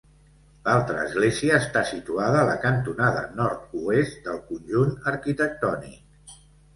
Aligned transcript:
L'altra 0.67 1.01
església 1.07 1.57
està 1.65 1.83
situada 1.89 2.39
a 2.39 2.47
la 2.47 2.55
cantonada 2.63 3.21
nord-oest 3.41 4.17
del 4.29 4.41
conjunt 4.49 4.97
arquitectònic. 5.13 6.35